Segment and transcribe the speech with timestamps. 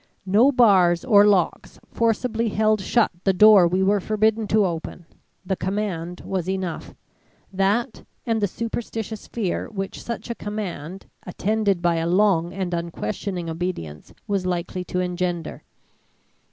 [0.25, 5.05] No bars or locks forcibly held shut the door we were forbidden to open.
[5.45, 6.95] The command was enough;
[7.53, 13.47] that and the superstitious fear which such a command, attended by a long and unquestioning
[13.47, 15.61] obedience, was likely to engender.